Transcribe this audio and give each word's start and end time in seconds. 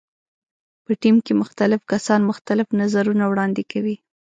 په 0.85 0.91
ټیم 1.01 1.15
کې 1.25 1.33
مختلف 1.41 1.79
کسان 1.91 2.19
مختلف 2.31 2.67
نظرونه 2.81 3.23
وړاندې 3.27 3.63
کوي. 3.71 3.95